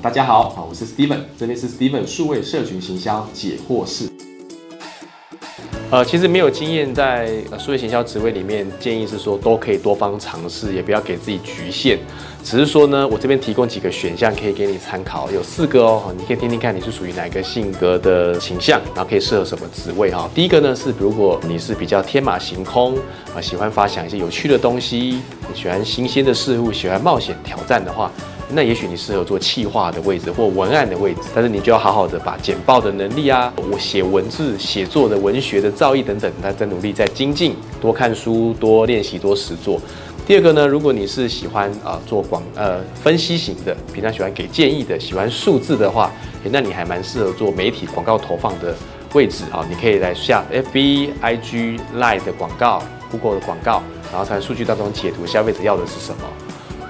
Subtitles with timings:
[0.00, 4.08] 大家好，好，我是 Steven，这边是 Steven 数位社群行销解惑室。
[5.90, 11.98] 呃，其实没有经验在呃数位行销职位里面，建议是说都可以多方尝试，也不要给自己局限。
[12.44, 20.30] 只是说呢，我这边提供几个选项可以给你参考，有四个哦，你可以听听看你是属于哪个性格的倾向，然后可以适合什么职位哈。
[20.32, 22.96] 第一个呢是，如果你是比较天马行空
[23.34, 25.20] 啊，喜欢发想一些有趣的东西，
[25.52, 28.12] 你喜欢新鲜的事物，喜欢冒险挑战的话。
[28.50, 39.78] 那也许你适合做企划的位置或文案的位置，但是你就要好好的把简报的能力啊，我写文字、写作的文学的造诣等等，那在努力在精进，多看书、多练习、多实做。
[40.26, 46.10] 第二个呢，如果你是喜欢啊做广呃分析型的，平常喜欢给建议的，喜欢数字的话，
[46.50, 48.74] 那你还蛮适合做媒体广告投放的
[49.12, 49.66] 位置啊。
[49.68, 56.22] 你可以来下 FB、IG、Line 的广告、Google 的广告，然后从数据当中解读消费者要的是什么。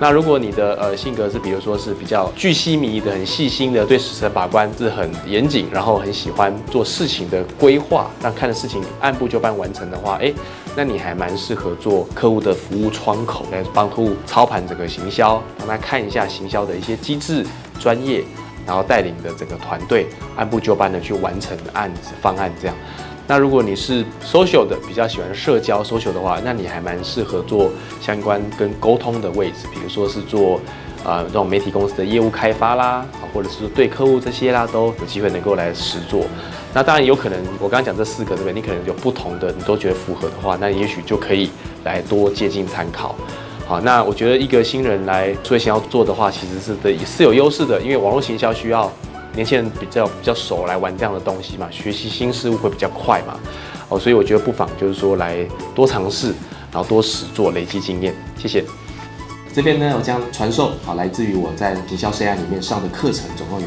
[0.01, 10.33] 那如果你的呃性格是，比如说是比较巨细迷的、很细心的，对时辰把关是很严谨，然后很喜欢做事情的规划，让看的事情按部就班完成的话，哎，
[10.77, 17.45] 那你还蛮适合做客户的服务窗口，来帮客户操盘整个行销，帮他看一下行销的一些机制、
[17.81, 18.23] 专业，
[18.69, 22.77] 然后带领的整个团队按部就班的去完成案子方案这样。
[23.27, 30.61] 那如果你是 social 的，比较喜欢社交 social 的话，那你还蛮适合做相关跟沟通的位置，比如说是做
[31.05, 36.25] 啊这种媒体公司的业务开发啦，或者是对客户这些啦，都有机会能够来实做。
[36.75, 38.53] 那当然有可能，我刚刚讲这四个对不对？
[38.53, 41.51] 你可能有不同的，你都觉得符合的话，那也许就可以
[41.85, 43.15] 来多接近参考。
[43.69, 48.91] 好，那我觉得一个新人来做想要做的话，其实是的是有优势的，因为网络行销需要。
[49.35, 53.39] 年轻人比较比较熟来玩这样的东西嘛，学习新事物会比较快嘛，
[53.89, 55.47] 哦，所以我觉得不妨就是说来
[55.77, 56.35] 多尝试，
[56.73, 58.13] 然后多实做，累积经验。
[58.37, 58.65] 谢谢。
[59.55, 63.67] 这边呢，我将传授好，来自于我在营销 CI 里面上的课程，总共有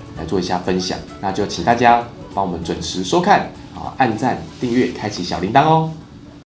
[0.17, 0.97] 来做一下分享。
[1.19, 5.91] 那就请大家帮我们准时收看，啊，按赞、订阅、开启小铃铛哦。